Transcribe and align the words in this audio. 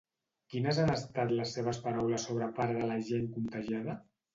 Quines 0.53 0.79
han 0.83 0.93
estat 0.93 1.35
les 1.41 1.55
seves 1.59 1.83
paraules 1.85 2.29
sobre 2.31 2.51
part 2.59 2.77
de 2.83 2.93
la 2.95 3.01
gent 3.15 3.33
contagiada? 3.41 4.03